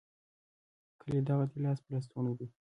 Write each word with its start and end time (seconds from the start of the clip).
کلی 1.01 1.19
دغه 1.29 1.45
دی؛ 1.49 1.57
لاس 1.65 1.79
په 1.83 1.89
لستوڼي 1.93 2.33
دی. 2.39 2.47